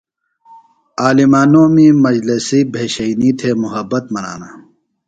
[1.03, 4.49] عالمانومی مجلسی بھشئینی تھےۡ محبت منانہ۔